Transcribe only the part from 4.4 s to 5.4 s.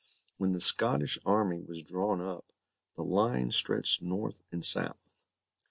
and south.